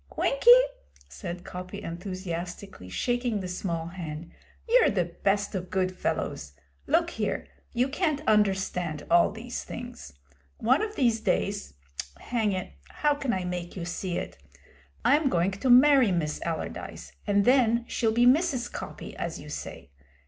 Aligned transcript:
'Winkie,' 0.17 0.49
said 1.07 1.43
Coppy 1.43 1.83
enthusiastically, 1.83 2.89
shaking 2.89 3.39
the 3.39 3.47
small 3.47 3.89
hand, 3.89 4.31
'you're 4.67 4.89
the 4.89 5.05
best 5.21 5.53
of 5.53 5.69
good 5.69 5.95
fellows. 5.95 6.53
Look 6.87 7.11
here, 7.11 7.45
you 7.71 7.87
can't 7.87 8.23
understand 8.27 9.05
all 9.11 9.31
these 9.31 9.63
things. 9.63 10.11
One 10.57 10.81
of 10.81 10.95
these 10.95 11.19
days 11.19 11.75
hang 12.17 12.51
it, 12.51 12.73
how 12.89 13.13
can 13.13 13.31
I 13.31 13.43
make 13.45 13.75
you 13.75 13.85
see 13.85 14.17
it! 14.17 14.39
I'm 15.05 15.29
going 15.29 15.51
to 15.51 15.69
marry 15.69 16.11
Miss 16.11 16.41
Allardyce, 16.43 17.11
and 17.27 17.45
then 17.45 17.85
she'll 17.87 18.11
be 18.11 18.25
Mrs. 18.25 18.71
Coppy, 18.71 19.15
as 19.17 19.39
you 19.39 19.49
say. 19.49 19.91